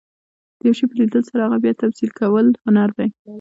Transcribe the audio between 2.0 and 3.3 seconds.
کول، هنر دئ.